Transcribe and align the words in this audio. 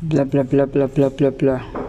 Bla 0.00 0.24
bla 0.24 0.44
bla 0.44 0.66
bla 0.66 0.86
bla 0.86 1.10
bla 1.10 1.30
bla. 1.30 1.60